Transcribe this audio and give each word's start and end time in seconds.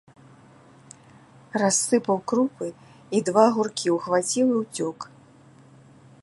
Рассыпаў 1.61 2.17
крупы 2.31 2.67
і 3.19 3.21
два 3.31 3.45
гуркі 3.59 3.87
ўхваціў 3.97 4.43
і 4.55 4.65
ўцёк. 4.65 4.99